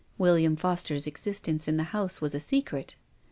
[0.17, 2.95] "William Foster's" existence in the house was a secret.